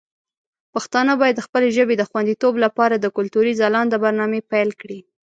[0.73, 4.99] پښتانه باید د خپلې ژبې د خوندیتوب لپاره د کلتوري ځلانده برنامې پیل کړي.